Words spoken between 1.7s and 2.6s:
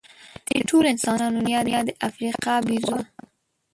د افریقا